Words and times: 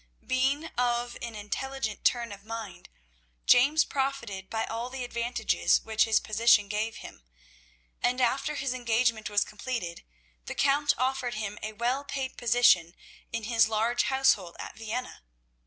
Being 0.25 0.65
of 0.79 1.15
an 1.21 1.35
intelligent 1.35 2.03
turn 2.03 2.31
of 2.31 2.43
mind, 2.43 2.89
James 3.45 3.85
profited 3.85 4.49
by 4.49 4.63
all 4.65 4.89
the 4.89 5.03
advantages 5.03 5.79
which 5.83 6.05
his 6.05 6.19
position 6.19 6.67
gave 6.69 6.95
him, 6.95 7.21
and, 8.01 8.19
after 8.19 8.55
his 8.55 8.73
engagement 8.73 9.29
was 9.29 9.43
completed, 9.45 10.01
the 10.47 10.55
Count 10.55 10.95
offered 10.97 11.35
him 11.35 11.59
a 11.61 11.73
well 11.73 12.03
paid 12.03 12.35
position 12.35 12.95
in 13.31 13.43
his 13.43 13.69
large 13.69 14.01
household 14.05 14.55
at 14.57 14.75
Vienna. 14.75 15.21